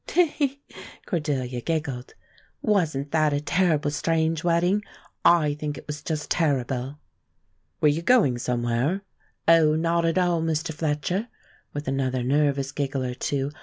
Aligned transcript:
"Te 0.07 0.25
he!" 0.25 0.63
Cordelia 1.05 1.61
giggled. 1.61 2.15
"Wasn't 2.63 3.11
that 3.11 3.33
a 3.33 3.39
terrible 3.39 3.91
strange 3.91 4.43
wedding? 4.43 4.81
I 5.23 5.53
think 5.53 5.77
it 5.77 5.85
was 5.85 6.01
just 6.01 6.31
terrible." 6.31 6.97
"Were 7.81 7.87
you 7.87 8.01
going 8.01 8.39
somewhere?" 8.39 9.03
"Oh, 9.47 9.75
not 9.75 10.03
at 10.05 10.17
all, 10.17 10.41
Mr. 10.41 10.73
Fletcher," 10.73 11.27
with 11.73 11.87
another 11.87 12.23
nervous 12.23 12.71
giggle 12.71 13.03
or 13.03 13.13
two. 13.13 13.51